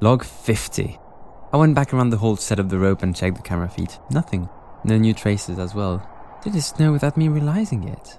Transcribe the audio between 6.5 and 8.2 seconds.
it snow without me realizing it?